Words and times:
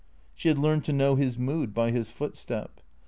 She 0.33 0.47
had 0.47 0.57
learned 0.57 0.83
to 0.85 0.93
know 0.93 1.13
his 1.15 1.37
mood 1.37 1.75
by 1.75 1.91
his 1.91 2.09
footstep. 2.09 2.81